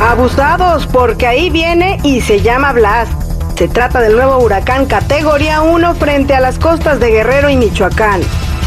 Abusados, 0.00 0.86
porque 0.86 1.26
ahí 1.26 1.50
viene 1.50 1.98
y 2.04 2.20
se 2.20 2.40
llama 2.40 2.72
Blas. 2.72 3.08
Se 3.56 3.66
trata 3.66 4.00
del 4.00 4.14
nuevo 4.14 4.38
huracán 4.38 4.86
categoría 4.86 5.62
1 5.62 5.94
frente 5.96 6.34
a 6.34 6.40
las 6.40 6.60
costas 6.60 7.00
de 7.00 7.10
Guerrero 7.10 7.48
y 7.50 7.56
Michoacán. 7.56 8.20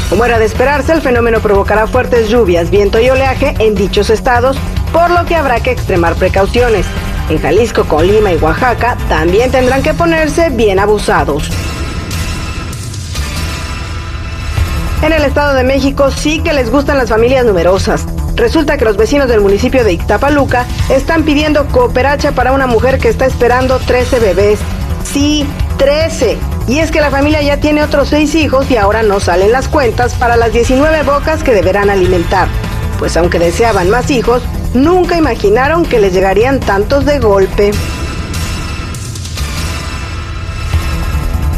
Como 0.10 0.26
era 0.26 0.38
de 0.38 0.46
esperarse, 0.46 0.92
el 0.92 1.02
fenómeno 1.02 1.40
provocará 1.40 1.88
fuertes 1.88 2.28
lluvias, 2.28 2.70
viento 2.70 3.00
y 3.00 3.10
oleaje 3.10 3.56
en 3.60 3.76
dichos 3.76 4.10
estados, 4.10 4.58
por 4.92 5.12
lo 5.12 5.26
que 5.26 5.36
habrá 5.36 5.62
que 5.62 5.72
extremar 5.72 6.16
precauciones. 6.16 6.86
En 7.30 7.40
Jalisco, 7.40 7.86
Colima 7.86 8.34
y 8.34 8.38
Oaxaca 8.38 8.98
también 9.08 9.50
tendrán 9.50 9.82
que 9.82 9.94
ponerse 9.94 10.50
bien 10.50 10.80
abusados. 10.80 11.50
En 15.02 15.14
el 15.14 15.24
Estado 15.24 15.54
de 15.54 15.64
México 15.64 16.12
sí 16.12 16.42
que 16.44 16.52
les 16.52 16.70
gustan 16.70 16.98
las 16.98 17.10
familias 17.10 17.46
numerosas. 17.46 18.06
Resulta 18.36 18.78
que 18.78 18.84
los 18.84 18.98
vecinos 18.98 19.30
del 19.30 19.40
municipio 19.40 19.86
de 19.86 19.94
Ixtapaluca 19.94 20.66
están 20.90 21.24
pidiendo 21.24 21.66
cooperacha 21.68 22.34
para 22.34 22.52
una 22.52 22.68
mujer 22.68 23.00
que 23.00 23.08
está 23.08 23.26
esperando 23.26 23.80
13 23.80 24.20
bebés. 24.20 24.60
Sí, 25.06 25.48
13. 25.78 26.38
Y 26.68 26.80
es 26.80 26.92
que 26.92 27.00
la 27.00 27.12
familia 27.12 27.42
ya 27.42 27.58
tiene 27.58 27.82
otros 27.82 28.10
6 28.10 28.36
hijos 28.36 28.70
y 28.70 28.76
ahora 28.76 29.02
no 29.02 29.22
salen 29.22 29.54
las 29.54 29.70
cuentas 29.70 30.14
para 30.16 30.36
las 30.36 30.52
19 30.52 31.04
bocas 31.04 31.44
que 31.44 31.54
deberán 31.54 31.90
alimentar. 31.90 32.50
Pues 33.00 33.16
aunque 33.16 33.40
deseaban 33.40 33.90
más 33.90 34.12
hijos, 34.12 34.44
nunca 34.74 35.18
imaginaron 35.18 35.86
que 35.86 36.00
les 36.00 36.14
llegarían 36.14 36.60
tantos 36.60 37.06
de 37.06 37.20
golpe. 37.20 37.72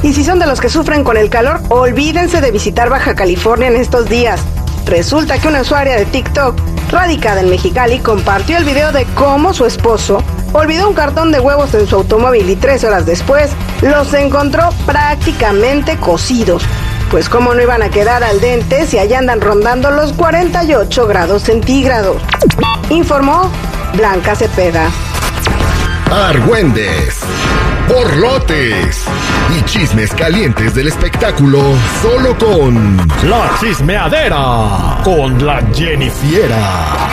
Y 0.03 0.13
si 0.13 0.23
son 0.23 0.39
de 0.39 0.47
los 0.47 0.59
que 0.59 0.69
sufren 0.69 1.03
con 1.03 1.17
el 1.17 1.29
calor, 1.29 1.61
olvídense 1.69 2.41
de 2.41 2.51
visitar 2.51 2.89
Baja 2.89 3.15
California 3.15 3.67
en 3.67 3.75
estos 3.75 4.09
días. 4.09 4.41
Resulta 4.85 5.37
que 5.37 5.47
una 5.47 5.61
usuaria 5.61 5.95
de 5.95 6.05
TikTok, 6.05 6.59
radicada 6.89 7.41
en 7.41 7.49
Mexicali, 7.49 7.99
compartió 7.99 8.57
el 8.57 8.65
video 8.65 8.91
de 8.91 9.05
cómo 9.15 9.53
su 9.53 9.65
esposo 9.65 10.23
olvidó 10.53 10.89
un 10.89 10.95
cartón 10.95 11.31
de 11.31 11.39
huevos 11.39 11.73
en 11.73 11.87
su 11.87 11.95
automóvil 11.95 12.49
y 12.49 12.55
tres 12.55 12.83
horas 12.83 13.05
después 13.05 13.51
los 13.81 14.13
encontró 14.13 14.69
prácticamente 14.85 15.97
cocidos. 15.97 16.63
Pues 17.09 17.29
cómo 17.29 17.53
no 17.53 17.61
iban 17.61 17.81
a 17.81 17.89
quedar 17.89 18.23
al 18.23 18.39
dente 18.39 18.85
si 18.87 18.97
allá 18.97 19.19
andan 19.19 19.41
rondando 19.41 19.91
los 19.91 20.13
48 20.13 21.07
grados 21.07 21.43
centígrados. 21.43 22.21
Informó 22.89 23.51
Blanca 23.95 24.35
Cepeda. 24.35 24.89
Argüendes, 26.09 27.19
borlotes 27.91 29.05
y 29.57 29.65
chismes 29.65 30.13
calientes 30.13 30.73
del 30.73 30.87
espectáculo 30.87 31.59
solo 32.01 32.37
con 32.37 32.97
La 33.29 33.51
chismeadera 33.59 35.01
con 35.03 35.45
la 35.45 35.61
Jennifiera. 35.73 37.07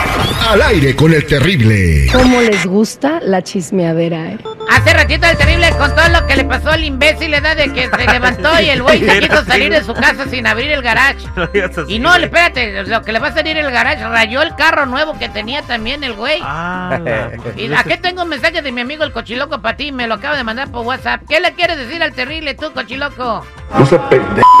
Al 0.49 0.61
aire 0.61 0.95
con 0.95 1.13
el 1.13 1.25
terrible. 1.25 2.07
¿Cómo 2.11 2.41
les 2.41 2.65
gusta 2.65 3.19
la 3.21 3.43
chismeadera, 3.43 4.31
eh? 4.31 4.37
Hace 4.69 4.93
ratito 4.93 5.25
el 5.25 5.37
terrible 5.37 5.69
contó 5.77 6.01
lo 6.09 6.27
que 6.27 6.35
le 6.35 6.45
pasó 6.45 6.69
al 6.69 6.83
imbécil, 6.83 7.33
edad 7.33 7.55
de 7.57 7.73
que 7.73 7.89
se 7.89 8.07
levantó 8.11 8.59
y 8.61 8.69
el 8.69 8.83
güey 8.83 9.03
se 9.03 9.19
quiso 9.19 9.43
salir 9.43 9.71
de 9.71 9.83
su 9.83 9.93
casa 9.93 10.25
sin 10.29 10.45
abrir 10.45 10.71
el 10.71 10.81
garage. 10.81 11.27
Y 11.87 11.99
no, 11.99 12.13
espérate, 12.15 12.83
lo 12.83 13.01
que 13.01 13.11
le 13.11 13.19
va 13.19 13.29
a 13.29 13.33
salir 13.33 13.57
el 13.57 13.71
garage, 13.71 14.07
rayó 14.07 14.41
el 14.41 14.55
carro 14.55 14.85
nuevo 14.85 15.17
que 15.17 15.29
tenía 15.29 15.61
también 15.63 16.03
el 16.03 16.13
güey. 16.13 16.39
Ah, 16.43 16.99
Y 17.55 17.73
aquí 17.73 17.97
tengo 17.97 18.23
un 18.23 18.29
mensaje 18.29 18.61
de 18.61 18.71
mi 18.71 18.81
amigo 18.81 19.03
el 19.03 19.11
cochiloco 19.11 19.61
para 19.61 19.75
ti, 19.77 19.91
me 19.91 20.07
lo 20.07 20.15
acaba 20.15 20.37
de 20.37 20.43
mandar 20.43 20.71
por 20.71 20.85
WhatsApp. 20.85 21.21
¿Qué 21.27 21.39
le 21.39 21.53
quieres 21.53 21.77
decir 21.77 22.01
al 22.03 22.13
terrible 22.13 22.53
tú, 22.53 22.71
cochiloco? 22.73 23.45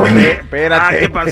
Espérate. 0.05 0.95
Ah, 0.95 0.99
¿qué 0.99 1.09
pasó? 1.09 1.31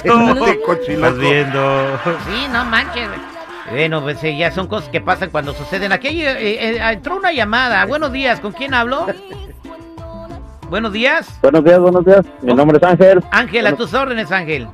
Cochiloco. 0.66 0.74
Estás 0.74 1.18
viendo. 1.18 2.00
Sí, 2.28 2.48
no 2.52 2.66
manches. 2.66 3.08
güey. 3.08 3.37
Bueno, 3.70 4.02
pues 4.02 4.24
eh, 4.24 4.38
ya 4.38 4.52
son 4.52 4.68
cosas 4.68 4.90
que 4.90 5.02
pasan 5.02 5.30
cuando 5.30 5.54
suceden. 5.54 5.92
Aquí 5.92 6.24
eh, 6.24 6.38
eh, 6.40 6.80
entró 6.92 7.18
una 7.18 7.32
llamada. 7.34 7.86
Buenos 7.86 8.12
días, 8.12 8.40
¿con 8.40 8.54
quién 8.54 8.74
hablo? 8.74 9.08
Buenos 10.70 10.94
días. 10.94 11.40
Buenos 11.42 11.64
días, 11.64 11.80
buenos 11.80 12.06
días. 12.06 12.26
Mi 12.42 12.54
nombre 12.54 12.78
es 12.78 12.84
Ángel. 12.84 13.24
Ángel, 13.32 13.68
a 13.68 13.76
tus 13.76 13.94
órdenes, 13.94 14.32
Ángel. 14.32 14.68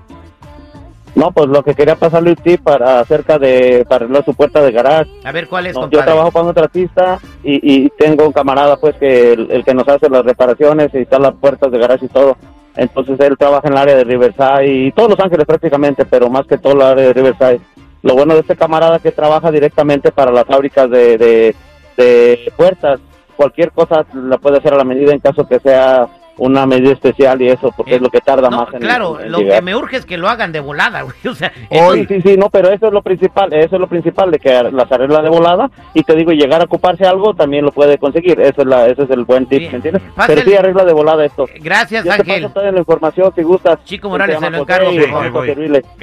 No, 1.15 1.31
pues 1.31 1.47
lo 1.47 1.63
que 1.63 1.75
quería 1.75 1.95
pasarle 1.95 2.31
a 2.31 2.35
ti 2.35 2.57
para 2.57 2.99
acerca 2.99 3.37
de 3.37 3.85
para 3.87 4.05
arreglar 4.05 4.25
su 4.25 4.33
puerta 4.33 4.61
de 4.61 4.71
garage. 4.71 5.11
A 5.23 5.31
ver 5.31 5.47
cuál 5.47 5.67
es, 5.67 5.75
No, 5.75 5.87
yo 5.89 6.03
trabajo 6.03 6.31
para 6.31 6.45
un 6.45 6.53
tratista 6.55 7.19
y, 7.43 7.85
y 7.85 7.89
tengo 7.89 8.25
un 8.25 8.33
camarada 8.33 8.77
pues 8.77 8.95
que 8.95 9.33
el, 9.33 9.51
el 9.51 9.63
que 9.63 9.75
nos 9.75 9.87
hace 9.87 10.09
las 10.09 10.25
reparaciones 10.25 10.89
y 10.93 10.99
está 10.99 11.19
las 11.19 11.33
puertas 11.35 11.71
de 11.71 11.77
garage 11.77 12.05
y 12.05 12.09
todo. 12.09 12.35
Entonces 12.75 13.19
él 13.19 13.37
trabaja 13.37 13.67
en 13.67 13.73
el 13.73 13.79
área 13.79 13.95
de 13.95 14.03
Riverside 14.03 14.65
y 14.65 14.91
todos 14.91 15.11
Los 15.11 15.19
Ángeles 15.19 15.45
prácticamente, 15.45 16.05
pero 16.05 16.29
más 16.29 16.47
que 16.47 16.57
todo 16.57 16.73
el 16.73 16.81
área 16.81 17.05
de 17.05 17.13
Riverside. 17.13 17.59
Lo 18.03 18.15
bueno 18.15 18.33
de 18.35 18.41
este 18.41 18.55
camarada 18.55 18.99
que 18.99 19.11
trabaja 19.11 19.49
directamente 19.49 20.11
para 20.11 20.31
las 20.31 20.45
fábricas 20.45 20.89
de, 20.89 21.17
de, 21.17 21.55
de 21.97 22.53
puertas, 22.55 22.99
cualquier 23.35 23.71
cosa 23.71 24.05
la 24.13 24.37
puede 24.37 24.57
hacer 24.57 24.73
a 24.73 24.77
la 24.77 24.83
medida 24.83 25.13
en 25.13 25.19
caso 25.19 25.47
que 25.47 25.59
sea 25.59 26.07
una 26.37 26.65
medida 26.65 26.91
especial 26.93 27.41
y 27.41 27.49
eso, 27.49 27.71
porque 27.75 27.93
Eh, 27.93 27.95
es 27.97 28.01
lo 28.01 28.09
que 28.09 28.19
tarda 28.19 28.49
No, 28.49 28.57
más 28.61 28.73
en 28.73 28.79
claro, 28.79 29.19
en 29.19 29.31
lo 29.31 29.39
que 29.39 29.61
me 29.61 29.75
urge 29.75 29.97
es 29.97 30.05
que 30.05 30.17
lo 30.17 30.27
hagan 30.29 30.51
de 30.51 30.59
volada, 30.59 31.01
güey. 31.03 31.15
O 31.29 31.35
sea, 31.35 31.51
Oh, 31.69 31.93
eso- 31.93 32.07
sí, 32.07 32.21
sí, 32.21 32.37
no, 32.37 32.49
pero 32.49 32.69
eso 32.71 32.87
es 32.87 32.93
lo 32.93 33.01
principal, 33.01 33.53
eso 33.53 33.75
es 33.75 33.79
lo 33.81 33.87
principal 33.87 34.31
de 34.31 34.39
que 34.39 34.63
las 34.71 34.91
arregla 34.91 35.21
de 35.21 35.29
volada 35.29 35.69
y 35.93 36.03
te 36.03 36.15
digo, 36.15 36.31
llegar 36.31 36.61
a 36.61 36.65
ocuparse 36.65 37.05
algo 37.05 37.33
también 37.33 37.65
lo 37.65 37.71
puede 37.71 37.97
conseguir, 37.97 38.39
eso 38.41 38.61
es 38.61 38.67
la, 38.67 38.87
ese 38.87 39.03
es 39.03 39.09
el 39.11 39.25
buen 39.25 39.45
tip, 39.47 39.59
Bien. 39.59 39.71
¿me 39.71 39.75
entiendes? 39.77 40.01
Pásale. 40.15 40.35
Pero 40.41 40.49
sí 40.51 40.57
arregla 40.57 40.85
de 40.85 40.93
volada 40.93 41.25
esto. 41.25 41.45
Gracias, 41.59 42.03
Yo 42.05 42.11
te 42.11 42.21
Ángel. 42.21 42.41
paso 42.43 42.53
toda 42.53 42.71
la 42.71 42.79
información 42.79 43.33
si 43.35 43.43
gustas. 43.43 43.83
Chico 43.85 44.09
Morales, 44.09 44.37
Se 44.39 44.45
se 44.45 44.51
lo 44.51 44.57
encargo, 44.59 44.91
por 44.91 45.31
favor. 45.31 45.47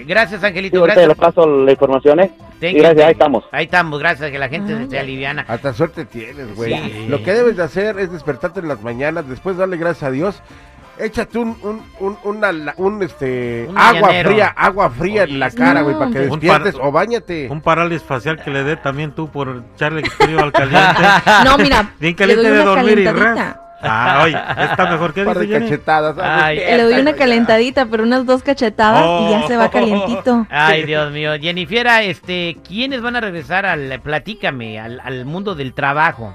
Gracias, 0.07 0.45
Angelito. 0.45 0.79
ahorita 0.81 1.01
le 1.01 1.07
Gracias. 1.07 1.35
paso 1.35 1.47
la 1.47 1.71
información, 1.73 2.21
¿eh? 2.21 2.31
You, 2.61 2.69
gracias, 2.79 3.07
ahí 3.07 3.13
estamos. 3.13 3.45
Ahí 3.53 3.65
estamos, 3.65 3.99
gracias, 3.99 4.31
que 4.31 4.39
la 4.39 4.49
gente 4.51 4.87
se 4.91 4.99
aliviana. 4.99 5.47
Hasta 5.49 5.73
suerte 5.73 6.05
tienes, 6.05 6.55
güey. 6.55 6.75
Sí. 6.75 7.07
Lo 7.09 7.23
que 7.23 7.33
debes 7.33 7.57
de 7.57 7.63
hacer 7.63 7.99
es 7.99 8.13
despertarte 8.13 8.61
en 8.61 8.69
las 8.69 8.83
mañanas, 8.83 9.27
después 9.27 9.57
darle 9.57 9.79
gracias 9.79 10.03
a 10.03 10.11
Dios. 10.11 10.20
Échate 10.99 11.39
un, 11.39 11.57
un, 11.63 11.83
un, 12.01 12.19
una 12.25 12.75
un, 12.77 13.03
este, 13.03 13.65
Un 13.71 13.79
agua 13.79 14.11
fría, 14.23 14.49
agua 14.49 14.91
fría 14.91 15.23
en 15.23 15.39
la 15.41 15.51
cara, 15.51 15.81
güey, 15.81 15.99
para 15.99 16.11
que 16.11 16.19
despiertes 16.21 16.75
par- 16.77 16.87
o 16.87 16.93
bañate. 16.93 17.49
Un 17.51 17.63
parálisis 17.63 18.07
facial 18.07 18.43
que 18.43 18.51
le 18.51 18.65
dé 18.65 18.77
también 18.77 19.13
tú 19.15 19.31
por 19.31 19.63
echarle 19.75 20.03
frío 20.11 20.41
al 20.43 20.53
caliente. 20.53 21.03
No, 21.45 21.57
mira, 21.57 21.91
Bien 21.99 22.13
le 22.13 22.17
caliente 22.17 22.43
doy 22.49 22.57
de 22.59 22.63
una 22.63 22.71
dormir 22.71 22.99
y 22.99 23.05
calentadita. 23.05 23.45
ras. 23.45 23.57
Ah, 23.83 24.21
oye, 24.25 24.37
está 24.71 24.91
mejor 24.91 25.15
que 25.15 25.21
Un 25.23 25.27
par 25.29 25.39
de 25.39 25.47
dice 25.47 25.59
cachetadas. 25.61 26.17
Ay, 26.21 26.59
Le 26.59 26.83
doy 26.83 27.01
una 27.01 27.15
calentadita, 27.15 27.87
pero 27.87 28.03
unas 28.03 28.27
dos 28.27 28.43
cachetadas 28.43 29.03
y 29.23 29.31
ya 29.31 29.47
se 29.49 29.57
va 29.57 29.67
Oh. 29.69 29.71
calientito. 29.71 30.47
Ay, 30.51 30.83
Dios 30.85 31.11
mío. 31.13 31.31
Jennifiera, 31.41 32.03
este, 32.03 32.59
¿quiénes 32.69 33.01
van 33.01 33.17
a 33.17 33.23
regresar 33.23 33.65
al, 33.65 33.99
platícame, 34.03 34.79
al, 34.79 35.01
al 35.01 35.25
mundo 35.25 35.55
del 35.55 35.73
trabajo? 35.73 36.35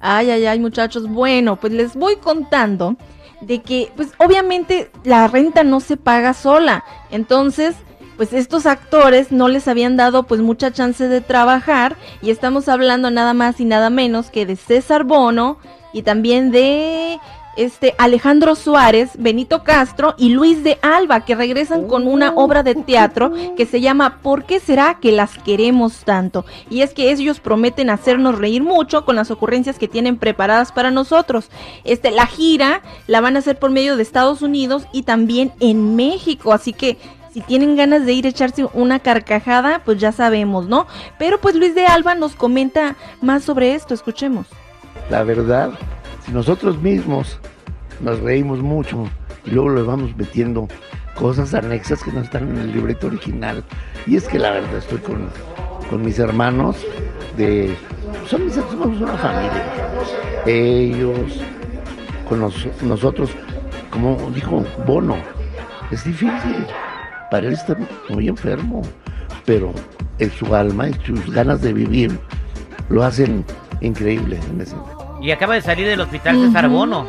Ay, 0.00 0.30
ay, 0.30 0.46
ay, 0.46 0.60
muchachos. 0.60 1.08
Bueno, 1.08 1.56
pues 1.56 1.72
les 1.72 1.94
voy 1.94 2.16
contando 2.16 2.96
de 3.40 3.62
que, 3.62 3.92
pues 3.96 4.10
obviamente 4.18 4.90
la 5.04 5.28
renta 5.28 5.64
no 5.64 5.80
se 5.80 5.96
paga 5.96 6.34
sola. 6.34 6.84
Entonces, 7.10 7.74
pues 8.16 8.32
estos 8.32 8.66
actores 8.66 9.30
no 9.30 9.48
les 9.48 9.68
habían 9.68 9.96
dado 9.96 10.24
pues 10.24 10.40
mucha 10.40 10.72
chance 10.72 11.08
de 11.08 11.20
trabajar. 11.20 11.96
Y 12.22 12.30
estamos 12.30 12.68
hablando 12.68 13.10
nada 13.10 13.34
más 13.34 13.60
y 13.60 13.64
nada 13.64 13.90
menos 13.90 14.30
que 14.30 14.46
de 14.46 14.56
César 14.56 15.04
Bono 15.04 15.58
y 15.92 16.02
también 16.02 16.50
de 16.50 17.18
este 17.58 17.94
Alejandro 17.98 18.54
Suárez, 18.54 19.10
Benito 19.18 19.64
Castro 19.64 20.14
y 20.16 20.30
Luis 20.30 20.62
de 20.62 20.78
Alba, 20.80 21.24
que 21.24 21.34
regresan 21.34 21.88
con 21.88 22.06
una 22.06 22.32
obra 22.34 22.62
de 22.62 22.76
teatro 22.76 23.32
que 23.56 23.66
se 23.66 23.80
llama 23.80 24.20
¿Por 24.22 24.44
qué 24.44 24.60
será 24.60 24.98
que 25.00 25.10
las 25.10 25.36
queremos 25.38 26.04
tanto? 26.04 26.46
Y 26.70 26.82
es 26.82 26.94
que 26.94 27.10
ellos 27.10 27.40
prometen 27.40 27.90
hacernos 27.90 28.38
reír 28.38 28.62
mucho 28.62 29.04
con 29.04 29.16
las 29.16 29.30
ocurrencias 29.32 29.78
que 29.78 29.88
tienen 29.88 30.18
preparadas 30.18 30.70
para 30.70 30.92
nosotros. 30.92 31.50
Este, 31.82 32.12
la 32.12 32.26
gira 32.26 32.82
la 33.08 33.20
van 33.20 33.34
a 33.34 33.40
hacer 33.40 33.58
por 33.58 33.70
medio 33.70 33.96
de 33.96 34.02
Estados 34.02 34.40
Unidos 34.40 34.86
y 34.92 35.02
también 35.02 35.52
en 35.58 35.96
México, 35.96 36.52
así 36.52 36.72
que 36.72 36.96
si 37.32 37.40
tienen 37.40 37.76
ganas 37.76 38.06
de 38.06 38.12
ir 38.12 38.26
a 38.26 38.30
echarse 38.30 38.66
una 38.72 39.00
carcajada, 39.00 39.82
pues 39.84 39.98
ya 39.98 40.12
sabemos, 40.12 40.68
¿no? 40.68 40.86
Pero 41.18 41.40
pues 41.40 41.54
Luis 41.54 41.74
de 41.74 41.86
Alba 41.86 42.14
nos 42.14 42.34
comenta 42.34 42.96
más 43.20 43.44
sobre 43.44 43.74
esto, 43.74 43.94
escuchemos. 43.94 44.46
La 45.10 45.22
verdad, 45.24 45.70
nosotros 46.32 46.80
mismos 46.80 47.38
nos 48.00 48.20
reímos 48.20 48.60
mucho 48.60 49.04
y 49.44 49.50
luego 49.50 49.70
le 49.70 49.82
vamos 49.82 50.16
metiendo 50.16 50.68
cosas 51.14 51.54
anexas 51.54 52.02
que 52.02 52.12
no 52.12 52.20
están 52.20 52.48
en 52.50 52.58
el 52.58 52.72
libreto 52.72 53.06
original. 53.08 53.64
Y 54.06 54.16
es 54.16 54.28
que 54.28 54.38
la 54.38 54.50
verdad 54.52 54.76
estoy 54.76 54.98
con, 54.98 55.28
con 55.90 56.02
mis 56.02 56.18
hermanos 56.18 56.76
de... 57.36 57.74
Son 58.26 58.44
mis 58.44 58.54
somos 58.54 59.00
una 59.00 59.16
familia. 59.16 59.64
Ellos, 60.46 61.40
con 62.28 62.40
nos- 62.40 62.68
nosotros, 62.82 63.30
como 63.90 64.16
dijo 64.34 64.64
Bono, 64.86 65.16
es 65.90 66.04
difícil. 66.04 66.66
Para 67.30 67.46
él 67.48 67.54
está 67.54 67.76
muy 68.08 68.28
enfermo, 68.28 68.82
pero 69.44 69.72
su 70.30 70.54
alma 70.54 70.88
y 70.88 70.94
sus 71.04 71.30
ganas 71.32 71.60
de 71.62 71.72
vivir 71.72 72.18
lo 72.88 73.02
hacen 73.02 73.44
increíble 73.80 74.38
en 74.50 74.60
ese 74.60 74.74
Y 75.20 75.30
acaba 75.30 75.54
de 75.54 75.62
salir 75.62 75.86
del 75.86 76.00
hospital 76.00 76.36
César 76.40 76.66
Ujú. 76.66 76.74
Bono. 76.76 77.06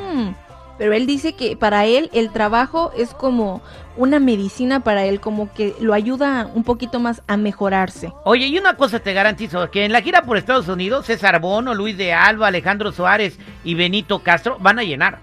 pero 0.78 0.94
él 0.94 1.06
dice 1.06 1.34
que 1.34 1.58
para 1.58 1.86
él 1.86 2.10
el 2.14 2.32
trabajo 2.32 2.92
es 2.98 3.14
como 3.14 3.62
una 3.98 4.20
medicina 4.20 4.80
para 4.80 5.04
él, 5.04 5.20
como 5.20 5.52
que 5.54 5.76
lo 5.82 5.94
ayuda 5.94 6.50
un 6.54 6.64
poquito 6.64 7.00
más 7.02 7.22
a 7.28 7.36
mejorarse. 7.36 8.14
Oye, 8.24 8.48
y 8.48 8.58
una 8.58 8.78
cosa 8.78 9.00
te 9.00 9.14
garantizo, 9.14 9.70
que 9.72 9.84
en 9.84 9.92
la 9.92 10.02
gira 10.02 10.22
por 10.22 10.38
Estados 10.38 10.70
Unidos, 10.70 11.06
César 11.06 11.42
Bono, 11.42 11.74
Luis 11.76 11.98
de 11.98 12.14
Alba, 12.14 12.48
Alejandro 12.48 12.94
Suárez 12.94 13.38
y 13.66 13.76
Benito 13.76 14.20
Castro 14.20 14.58
van 14.60 14.80
a 14.80 14.84
llenar. 14.84 15.20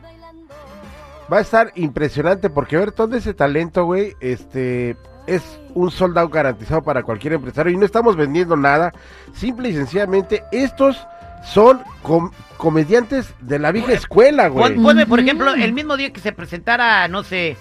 Va 1.33 1.38
a 1.38 1.41
estar 1.41 1.73
impresionante 1.75 2.50
porque 2.50 2.77
ver 2.77 2.93
todo 2.93 3.17
ese 3.17 3.33
talento, 3.35 3.85
güey, 3.87 4.15
este 4.21 4.97
es 5.27 5.43
un 5.75 5.91
soldado 5.91 6.29
garantizado 6.29 6.83
para 6.83 7.03
cualquier 7.03 7.33
empresario 7.33 7.73
y 7.73 7.77
no 7.77 7.85
estamos 7.87 8.15
vendiendo 8.15 8.56
nada. 8.56 8.93
Simple 9.33 9.71
y 9.71 9.75
sencillamente, 9.75 10.44
estos 10.53 11.05
son 11.44 11.83
com- 12.03 12.31
comediantes 12.56 13.33
de 13.41 13.59
la 13.59 13.73
vieja 13.73 13.93
escuela, 13.93 14.49
güey. 14.49 14.75
Pon- 14.75 14.83
Ponme, 14.83 15.06
por 15.06 15.21
ejemplo, 15.21 15.55
el 15.55 15.73
mismo 15.73 15.97
día 15.97 16.12
que 16.12 16.21
se 16.21 16.33
presentara, 16.33 17.06
no 17.09 17.23
sé... 17.23 17.56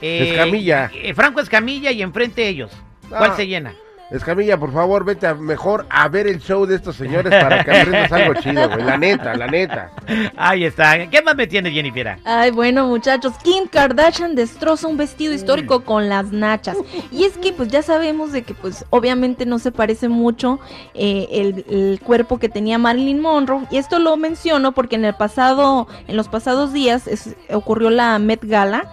eh, 0.00 0.30
Escamilla. 0.30 0.90
eh, 0.94 1.14
Franco 1.14 1.40
Escamilla 1.40 1.90
y 1.92 2.02
enfrente 2.02 2.48
ellos. 2.48 2.70
¿Cuál 3.08 3.30
Ah. 3.32 3.36
se 3.36 3.46
llena? 3.46 3.74
Escamilla, 4.10 4.56
por 4.58 4.72
favor, 4.72 5.04
vete 5.04 5.26
a- 5.26 5.34
mejor 5.34 5.86
a 5.88 6.08
ver 6.08 6.26
el 6.26 6.40
show 6.40 6.66
de 6.66 6.74
estos 6.74 6.96
señores 6.96 7.32
para 7.42 7.62
que 7.64 7.70
aprendas 7.70 8.10
algo 8.12 8.34
chido, 8.34 8.68
güey. 8.68 8.82
La 8.84 8.96
neta, 8.96 9.34
la 9.36 9.46
neta. 9.46 9.90
Ahí 10.36 10.64
está. 10.64 11.08
¿Qué 11.08 11.22
más 11.22 11.36
me 11.36 11.46
tiene 11.46 11.70
Jennifer? 11.70 12.16
Ay, 12.24 12.50
bueno, 12.50 12.86
muchachos, 12.88 13.32
Kim 13.44 13.68
Kardashian 13.68 14.34
destroza 14.34 14.88
un 14.88 14.96
vestido 14.96 15.32
histórico 15.32 15.84
con 15.84 16.08
las 16.08 16.32
nachas. 16.32 16.76
Y 17.12 17.24
es 17.24 17.38
que, 17.38 17.52
pues 17.52 17.68
ya 17.68 17.82
sabemos 17.82 18.32
de 18.32 18.42
que, 18.42 18.54
pues, 18.54 18.84
obviamente 18.90 19.46
no 19.46 19.58
se 19.60 19.70
parece 19.70 20.08
mucho 20.08 20.58
eh, 20.94 21.28
el, 21.30 21.64
el 21.70 22.00
cuerpo 22.00 22.38
que 22.38 22.48
tenía 22.48 22.78
Marilyn 22.78 23.20
Monroe. 23.20 23.66
Y 23.70 23.76
esto 23.76 23.98
lo 24.00 24.16
menciono 24.16 24.72
porque 24.72 24.96
en 24.96 25.04
el 25.04 25.14
pasado, 25.14 25.86
en 26.08 26.16
los 26.16 26.28
pasados 26.28 26.72
días 26.72 27.06
es- 27.06 27.36
ocurrió 27.50 27.90
la 27.90 28.18
Met 28.18 28.44
Gala. 28.44 28.86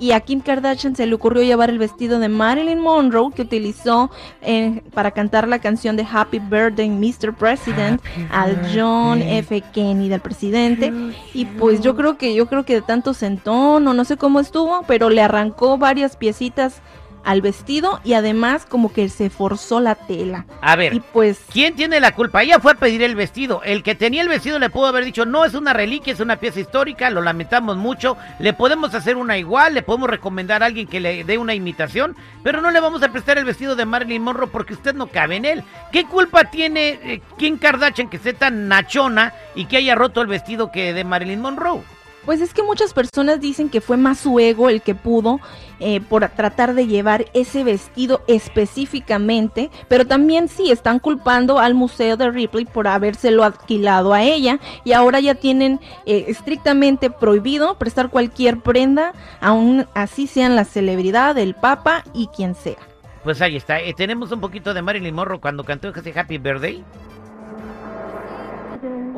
Y 0.00 0.12
a 0.12 0.20
Kim 0.20 0.40
Kardashian 0.40 0.96
se 0.96 1.06
le 1.06 1.14
ocurrió 1.14 1.42
llevar 1.42 1.70
el 1.70 1.78
vestido 1.78 2.18
de 2.18 2.28
Marilyn 2.28 2.80
Monroe 2.80 3.32
que 3.32 3.42
utilizó 3.42 4.10
eh, 4.40 4.82
para 4.94 5.10
cantar 5.10 5.46
la 5.46 5.58
canción 5.58 5.96
de 5.96 6.06
Happy 6.10 6.38
Birthday 6.38 6.88
Mr. 6.88 7.34
President 7.34 8.00
al 8.30 8.58
John 8.74 9.20
F. 9.20 9.62
Kennedy, 9.72 10.12
al 10.12 10.20
presidente. 10.20 10.92
Y 11.34 11.44
pues 11.44 11.82
yo 11.82 11.94
creo 11.94 12.16
que 12.16 12.34
yo 12.34 12.46
creo 12.46 12.64
que 12.64 12.74
de 12.74 12.82
tanto 12.82 13.12
sentón 13.12 13.86
o 13.86 13.94
no 13.94 14.04
sé 14.04 14.16
cómo 14.16 14.40
estuvo, 14.40 14.82
pero 14.86 15.10
le 15.10 15.22
arrancó 15.22 15.76
varias 15.76 16.16
piecitas 16.16 16.80
al 17.24 17.42
vestido 17.42 18.00
y 18.04 18.14
además 18.14 18.66
como 18.66 18.92
que 18.92 19.08
se 19.08 19.30
forzó 19.30 19.80
la 19.80 19.94
tela. 19.94 20.46
A 20.60 20.76
ver, 20.76 20.94
Y 20.94 21.00
pues 21.00 21.40
¿quién 21.52 21.74
tiene 21.74 22.00
la 22.00 22.14
culpa? 22.14 22.42
Ella 22.42 22.60
fue 22.60 22.72
a 22.72 22.76
pedir 22.76 23.02
el 23.02 23.16
vestido. 23.16 23.62
El 23.64 23.82
que 23.82 23.94
tenía 23.94 24.22
el 24.22 24.28
vestido 24.28 24.58
le 24.58 24.70
pudo 24.70 24.86
haber 24.86 25.04
dicho, 25.04 25.26
no 25.26 25.44
es 25.44 25.54
una 25.54 25.72
reliquia, 25.72 26.12
es 26.12 26.20
una 26.20 26.36
pieza 26.36 26.60
histórica, 26.60 27.10
lo 27.10 27.22
lamentamos 27.22 27.76
mucho. 27.76 28.16
Le 28.38 28.52
podemos 28.52 28.94
hacer 28.94 29.16
una 29.16 29.38
igual, 29.38 29.74
le 29.74 29.82
podemos 29.82 30.10
recomendar 30.10 30.62
a 30.62 30.66
alguien 30.66 30.86
que 30.86 31.00
le 31.00 31.24
dé 31.24 31.38
una 31.38 31.54
imitación, 31.54 32.16
pero 32.42 32.60
no 32.60 32.70
le 32.70 32.80
vamos 32.80 33.02
a 33.02 33.12
prestar 33.12 33.38
el 33.38 33.44
vestido 33.44 33.76
de 33.76 33.84
Marilyn 33.84 34.22
Monroe 34.22 34.48
porque 34.48 34.74
usted 34.74 34.94
no 34.94 35.06
cabe 35.06 35.36
en 35.36 35.44
él. 35.44 35.64
¿Qué 35.92 36.04
culpa 36.04 36.44
tiene 36.44 36.98
eh, 37.02 37.22
Kim 37.38 37.58
Kardashian 37.58 38.08
que 38.08 38.16
esté 38.16 38.32
tan 38.32 38.68
nachona 38.68 39.32
y 39.54 39.66
que 39.66 39.76
haya 39.76 39.94
roto 39.94 40.20
el 40.20 40.26
vestido 40.26 40.70
que 40.70 40.92
de 40.92 41.04
Marilyn 41.04 41.40
Monroe? 41.40 41.82
Pues 42.24 42.40
es 42.40 42.52
que 42.52 42.62
muchas 42.62 42.92
personas 42.92 43.40
dicen 43.40 43.70
que 43.70 43.80
fue 43.80 43.96
más 43.96 44.18
su 44.18 44.38
ego 44.38 44.68
el 44.68 44.82
que 44.82 44.94
pudo 44.94 45.40
eh, 45.78 46.00
por 46.02 46.28
tratar 46.28 46.74
de 46.74 46.86
llevar 46.86 47.24
ese 47.32 47.64
vestido 47.64 48.22
específicamente, 48.26 49.70
pero 49.88 50.06
también 50.06 50.48
sí 50.48 50.70
están 50.70 50.98
culpando 50.98 51.58
al 51.58 51.74
Museo 51.74 52.18
de 52.18 52.30
Ripley 52.30 52.66
por 52.66 52.86
habérselo 52.86 53.42
alquilado 53.42 54.12
a 54.12 54.22
ella 54.22 54.60
y 54.84 54.92
ahora 54.92 55.20
ya 55.20 55.34
tienen 55.34 55.80
eh, 56.04 56.26
estrictamente 56.28 57.08
prohibido 57.08 57.78
prestar 57.78 58.10
cualquier 58.10 58.60
prenda, 58.60 59.14
aun 59.40 59.86
así 59.94 60.26
sean 60.26 60.56
la 60.56 60.64
celebridad, 60.64 61.38
el 61.38 61.54
Papa 61.54 62.04
y 62.12 62.26
quien 62.26 62.54
sea. 62.54 62.76
Pues 63.24 63.40
ahí 63.40 63.56
está. 63.56 63.80
Eh, 63.80 63.94
tenemos 63.94 64.32
un 64.32 64.40
poquito 64.40 64.74
de 64.74 64.82
Marilyn 64.82 65.14
Monroe 65.14 65.40
cuando 65.40 65.64
cantó 65.64 65.88
ese 65.88 66.18
Happy 66.18 66.38
Birthday. 66.38 66.84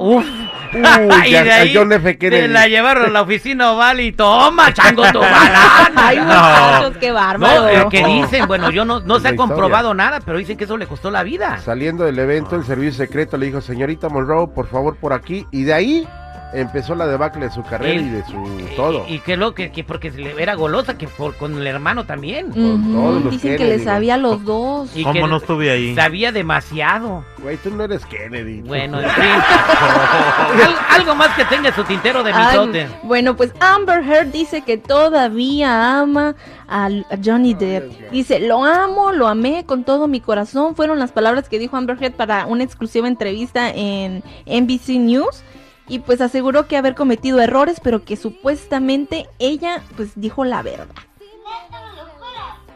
Uf. 0.03 0.27
Uy, 0.75 1.31
ya- 1.31 1.45
de 1.45 1.53
ahí 1.53 1.73
John 1.75 1.93
F. 1.93 2.17
Kennedy. 2.17 2.43
Se 2.43 2.49
la 2.49 2.67
llevaron 2.67 3.05
a 3.05 3.09
la 3.09 3.23
oficina 3.23 3.73
oval 3.73 4.01
y 4.01 4.13
toma, 4.13 4.73
chango, 4.73 5.03
tu 5.13 5.19
balana. 5.21 5.91
Ay, 5.97 6.19
muchachos, 6.19 6.97
qué 6.99 7.13
bárbaro. 7.13 7.79
No, 7.85 7.89
que 7.91 8.05
dicen, 8.05 8.47
bueno, 8.47 8.71
yo 8.71 8.85
no, 8.87 9.01
no 9.01 9.21
se 9.21 9.29
ha 9.29 9.37
comprobado 9.37 9.93
nada, 9.93 10.21
pero 10.25 10.39
dicen 10.39 10.57
que 10.57 10.65
eso 10.65 10.79
le 10.79 10.87
costó 10.87 11.11
la 11.11 11.23
vida. 11.23 11.59
Saliendo 11.59 12.05
del 12.05 12.19
evento, 12.19 12.57
el 12.57 12.65
servicio 12.65 13.05
secreto 13.05 13.37
le 13.37 13.47
dijo, 13.47 13.61
señorita 13.61 14.09
Monroe, 14.09 14.49
por 14.49 14.67
favor, 14.67 14.97
por 14.97 15.13
aquí. 15.13 15.47
Y 15.51 15.65
de 15.65 15.75
ahí 15.75 16.09
empezó 16.53 16.95
la 16.95 17.07
debacle 17.07 17.47
de 17.47 17.51
su 17.55 17.63
carrera 17.63 18.01
y 18.01 18.09
de 18.09 18.25
su 18.27 18.43
todo. 18.77 19.05
Y, 19.09 19.19
que 19.21 19.37
lo 19.37 19.55
que, 19.55 19.71
que 19.73 19.85
porque 19.85 20.11
se 20.11 20.19
le- 20.19 20.41
era 20.43 20.55
golosa, 20.55 20.97
que 20.99 21.09
por, 21.09 21.35
con 21.37 21.57
el 21.59 21.67
hermano 21.67 22.05
también. 22.05 22.51
Todos 22.53 23.23
los 23.25 23.33
Dicen 23.33 23.57
que 23.57 23.65
le 23.65 23.79
sabía 23.83 24.15
a 24.15 24.19
los 24.19 24.45
dos. 24.45 24.91
Y 24.97 25.03
¿Cómo 25.03 25.15
que 25.15 25.21
no 25.29 25.37
estuve 25.39 25.71
ahí? 25.71 25.95
Sabía 25.95 26.33
demasiado. 26.33 27.25
Güey, 27.39 27.57
tú 27.57 27.71
no 27.71 27.85
eres 27.85 28.05
Kennedy. 28.07 28.61
Bueno, 28.63 29.01
en 29.01 29.09
fin. 29.11 29.25
Al- 29.25 31.01
algo 31.01 31.15
más 31.15 31.29
que 31.37 31.45
tenga 31.47 31.75
su 31.75 31.85
tintero 31.85 32.23
de 32.23 32.33
Ay, 32.33 32.47
misote. 32.59 32.89
bueno, 33.03 33.37
pues 33.37 33.53
Amber 33.61 34.05
Heard 34.05 34.29
dice 34.31 34.63
que 34.63 34.77
todavía 34.79 36.01
ama 36.01 36.35
a 36.69 36.89
Johnny 37.25 37.55
Depp. 37.55 38.11
Dice, 38.11 38.41
lo 38.41 38.65
amo, 38.65 39.13
lo 39.13 39.29
amé 39.29 39.65
con 39.67 39.85
todo 39.85 40.07
mi 40.09 40.21
corazón. 40.21 40.75
Fueron 40.77 40.99
las 40.99 41.13
palabras 41.13 41.49
que 41.49 41.59
dijo 41.59 41.77
Amber 41.77 41.97
Heard 42.03 42.13
para 42.15 42.47
una 42.47 42.65
exclusiva 42.65 43.09
entrevista 43.09 43.71
en 43.71 44.23
NBC 44.47 44.99
News. 44.99 45.43
Y 45.89 45.99
pues 46.01 46.21
aseguró 46.21 46.67
que 46.69 46.77
haber 46.77 46.95
cometido 46.95 47.41
errores, 47.41 47.81
pero 47.83 48.05
que 48.05 48.17
supuestamente 48.17 49.29
ella 49.39 49.83
pues 49.97 50.13
dijo 50.15 50.45
la 50.45 50.63
verdad. 50.63 50.87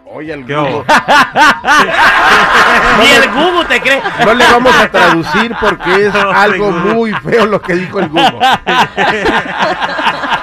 Oye, 0.08 0.32
el 0.32 0.47
¿Qué 0.47 0.55
Google. 0.55 0.73
hubo? 0.76 0.85
Ni 3.00 3.06
el 3.08 3.29
Google 3.32 3.64
te 3.69 3.81
cree. 3.81 4.00
No 4.25 4.35
le 4.35 4.44
vamos 4.44 4.75
a 4.75 4.89
traducir 4.89 5.55
porque 5.60 6.06
es 6.06 6.15
No, 6.22 6.31
algo 6.31 6.70
muy 6.70 7.13
feo 7.13 7.44
lo 7.46 7.60
que 7.60 7.75
dijo 7.75 7.98
el 7.98 8.08
Google. 8.08 8.39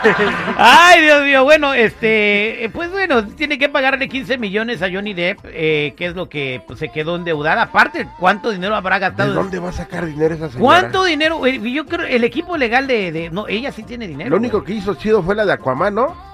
Ay, 0.58 1.02
Dios 1.02 1.24
mío, 1.24 1.44
bueno, 1.44 1.74
este, 1.74 2.66
eh, 2.66 2.70
pues 2.70 2.92
bueno, 2.92 3.26
tiene 3.26 3.58
que 3.58 3.70
pagarle 3.70 4.08
15 4.10 4.38
millones 4.38 4.82
a 4.82 4.90
Johnny 4.92 5.14
Depp, 5.14 5.40
eh, 5.46 5.94
que 5.98 6.06
es 6.08 6.16
lo 6.16 6.30
que 6.30 6.62
pues, 6.68 6.80
se 6.80 6.90
quedó 6.90 7.16
endeudada. 7.16 7.64
Aparte, 7.64 8.08
¿cuánto 8.20 8.52
dinero 8.52 8.76
habrá 8.76 8.96
¿De 8.96 9.02
gastado? 9.02 9.34
dónde 9.34 9.60
va 9.60 9.70
a 9.70 9.74
sacar 9.74 10.06
dinero 10.06 10.36
esa 10.36 10.48
señora? 10.50 10.62
¿Cuánto 10.62 11.04
dinero? 11.06 11.46
Eh, 11.46 11.60
Yo 11.72 11.86
creo, 11.86 12.06
el 12.06 12.24
equipo 12.24 12.58
legal 12.58 12.88
de, 12.88 13.12
de- 13.12 13.30
no, 13.30 13.48
ella 13.48 13.72
sí 13.72 13.84
tiene 13.84 14.08
dinero. 14.08 14.30
Lo 14.30 14.38
único 14.38 14.60
güey. 14.60 14.68
que 14.68 14.74
hizo 14.80 14.96
chido 14.96 15.22
fue 15.24 15.36
la 15.36 15.46
de 15.46 15.54
Aquaman, 15.54 15.96
¿no? 15.96 16.33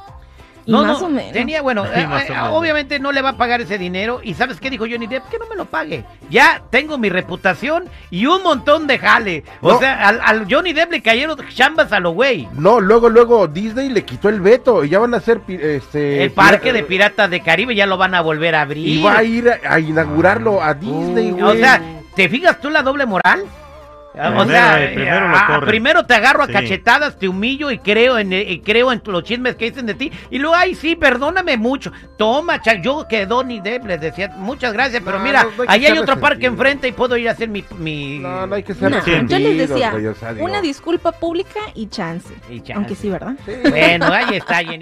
No, 0.66 0.84
más 0.84 1.00
no, 1.02 1.08
o 1.08 1.10
menos. 1.10 1.32
tenía, 1.32 1.62
bueno, 1.62 1.84
Sí, 1.94 2.00
eh, 2.00 2.02
eh, 2.04 2.06
o 2.06 2.10
menos. 2.34 2.50
obviamente 2.54 3.00
no 3.00 3.12
le 3.12 3.22
va 3.22 3.30
a 3.30 3.38
pagar 3.38 3.62
ese 3.62 3.78
dinero. 3.78 4.22
¿Y 4.24 4.34
sabes 4.36 4.60
qué 4.60 4.70
dijo 4.70 4.86
Johnny 4.90 5.08
Depp? 5.08 5.28
Que 5.30 5.40
no 5.40 5.48
me 5.48 5.56
lo 5.56 5.66
pague. 5.66 6.04
Ya 6.30 6.62
tengo 6.70 6.98
mi 6.98 7.10
reputación 7.10 7.86
y 8.12 8.26
un 8.26 8.44
montón 8.44 8.86
de 8.88 8.98
jale. 9.00 9.44
O 9.62 9.72
No. 9.74 9.80
sea, 9.80 10.08
al, 10.08 10.20
al 10.24 10.48
Johnny 10.54 10.74
Depp 10.74 10.92
le 10.92 11.02
cayeron 11.02 11.38
chambas 11.54 11.92
a 11.92 12.00
lo 12.00 12.12
güey. 12.12 12.48
No, 12.54 12.80
luego, 12.80 13.10
luego 13.10 13.48
Disney 13.48 13.90
le 13.90 14.04
quitó 14.06 14.30
el 14.30 14.42
veto 14.42 14.84
y 14.84 14.90
ya 14.90 15.00
van 15.00 15.14
a 15.14 15.18
hacer 15.18 15.42
este 15.48 16.24
El 16.24 16.32
parque 16.32 16.74
de 16.74 16.84
piratas 16.84 17.30
de 17.30 17.42
Caribe 17.42 17.74
ya 17.76 17.86
lo 17.86 17.98
van 17.98 18.14
a 18.16 18.22
volver 18.22 18.56
a 18.56 18.62
abrir. 18.62 18.88
y 18.88 19.02
va 19.02 19.18
a 19.18 19.24
ir 19.24 19.50
a, 19.50 19.74
a 19.74 19.80
inaugurarlo 19.80 20.62
a 20.62 20.74
Disney, 20.74 21.32
O 21.32 21.46
güey. 21.46 21.60
sea, 21.60 21.82
¿te 22.16 22.30
fijas 22.30 22.60
tú 22.62 22.70
la 22.70 22.82
doble 22.84 23.06
moral? 23.06 23.44
O 24.12 24.18
Primero, 24.18 24.50
sea, 24.50 24.84
eh, 24.84 24.96
primero 24.96 25.28
lo 25.30 25.36
ah, 25.38 25.62
primero 25.66 26.04
te 26.06 26.14
agarro 26.16 26.44
a 26.44 26.48
Sí. 26.48 26.54
cachetadas, 26.54 27.20
te 27.20 27.28
humillo 27.28 27.70
y 27.70 27.78
creo 27.78 28.18
en 28.18 28.34
eh, 28.34 28.42
y 28.42 28.60
creo 28.62 28.92
en 28.92 29.02
los 29.06 29.24
chismes 29.24 29.56
que 29.56 29.70
dicen 29.70 29.86
de 29.86 29.94
ti. 29.94 30.12
Y 30.32 30.40
luego, 30.40 30.56
ay, 30.56 30.74
sí, 30.74 30.96
perdóname 30.96 31.58
mucho. 31.58 31.92
Toma, 32.18 32.60
cha- 32.60 32.82
yo 32.82 33.06
que 33.08 33.28
Donny 33.28 33.60
Depp 33.60 33.86
les 33.86 34.02
decía, 34.02 34.30
muchas 34.36 34.74
gracias, 34.74 35.04
pero 35.06 35.20
No, 35.20 35.24
mira, 35.24 35.44
no, 35.44 35.52
no 35.52 35.64
hay 35.68 35.86
ahí 35.86 35.86
hay 35.92 35.98
otro 36.00 36.20
parque 36.20 36.48
enfrente 36.48 36.88
y 36.88 36.92
puedo 36.92 37.18
ir 37.18 37.30
a 37.30 37.34
hacer 37.34 37.50
mi... 37.50 37.64
mi... 37.78 38.18
No, 38.20 38.48
no 38.48 38.56
hay 38.56 38.64
que 38.64 38.74
ser 38.74 38.90
yo 39.28 39.38
les 39.40 39.70
decía, 39.70 39.92
güey, 39.92 40.08
o 40.08 40.16
sea, 40.16 40.34
digo, 40.34 40.46
una 40.46 40.60
disculpa 40.62 41.12
pública 41.12 41.60
y 41.76 41.88
chance. 41.88 42.34
Y 42.50 42.58
chance. 42.62 42.74
Aunque 42.74 42.96
sí, 42.96 43.10
¿verdad? 43.10 43.36
Bueno, 43.70 44.08
ahí 44.12 44.36
está, 44.38 44.56
Jennifer. 44.58 44.80